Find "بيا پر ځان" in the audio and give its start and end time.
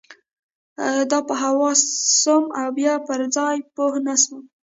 2.77-3.57